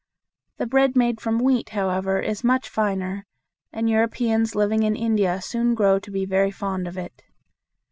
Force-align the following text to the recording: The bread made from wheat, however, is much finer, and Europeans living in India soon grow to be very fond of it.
The 0.57 0.65
bread 0.65 0.95
made 0.95 1.21
from 1.21 1.37
wheat, 1.37 1.69
however, 1.77 2.19
is 2.19 2.43
much 2.43 2.67
finer, 2.67 3.27
and 3.71 3.87
Europeans 3.87 4.55
living 4.55 4.81
in 4.81 4.95
India 4.95 5.39
soon 5.43 5.75
grow 5.75 5.99
to 5.99 6.09
be 6.09 6.25
very 6.25 6.49
fond 6.49 6.87
of 6.87 6.97
it. 6.97 7.21